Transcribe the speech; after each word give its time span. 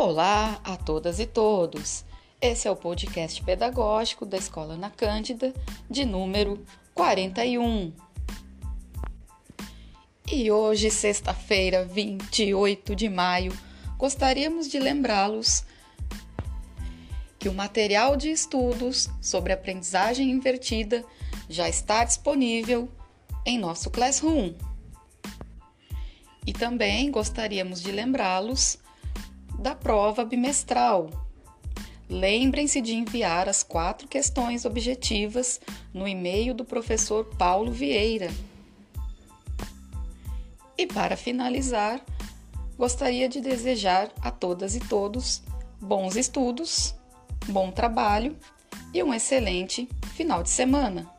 Olá 0.00 0.60
a 0.62 0.76
todas 0.76 1.18
e 1.18 1.26
todos. 1.26 2.04
Esse 2.40 2.68
é 2.68 2.70
o 2.70 2.76
podcast 2.76 3.42
pedagógico 3.42 4.24
da 4.24 4.36
Escola 4.36 4.76
Na 4.76 4.90
Cândida, 4.90 5.52
de 5.90 6.04
número 6.04 6.64
41. 6.94 7.92
E 10.30 10.52
hoje, 10.52 10.88
sexta-feira, 10.88 11.84
28 11.84 12.94
de 12.94 13.08
maio, 13.08 13.52
gostaríamos 13.98 14.68
de 14.68 14.78
lembrá-los 14.78 15.64
que 17.36 17.48
o 17.48 17.52
material 17.52 18.16
de 18.16 18.30
estudos 18.30 19.10
sobre 19.20 19.52
aprendizagem 19.52 20.30
invertida 20.30 21.04
já 21.48 21.68
está 21.68 22.04
disponível 22.04 22.88
em 23.44 23.58
nosso 23.58 23.90
Classroom. 23.90 24.54
E 26.46 26.52
também 26.52 27.10
gostaríamos 27.10 27.82
de 27.82 27.90
lembrá-los 27.90 28.78
da 29.58 29.74
prova 29.74 30.24
bimestral. 30.24 31.10
Lembrem-se 32.08 32.80
de 32.80 32.94
enviar 32.94 33.48
as 33.48 33.62
quatro 33.62 34.08
questões 34.08 34.64
objetivas 34.64 35.60
no 35.92 36.08
e-mail 36.08 36.54
do 36.54 36.64
professor 36.64 37.24
Paulo 37.36 37.70
Vieira. 37.70 38.30
E 40.76 40.86
para 40.86 41.16
finalizar, 41.16 42.00
gostaria 42.78 43.28
de 43.28 43.40
desejar 43.40 44.10
a 44.22 44.30
todas 44.30 44.74
e 44.76 44.80
todos 44.80 45.42
bons 45.80 46.16
estudos, 46.16 46.94
bom 47.48 47.70
trabalho 47.70 48.36
e 48.94 49.02
um 49.02 49.12
excelente 49.12 49.88
final 50.14 50.42
de 50.42 50.50
semana. 50.50 51.17